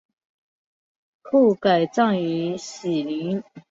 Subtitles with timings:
[1.21, 3.43] 后改葬于禧陵。